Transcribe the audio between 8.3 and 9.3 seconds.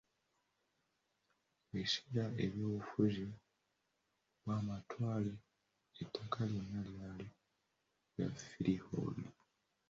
freehold.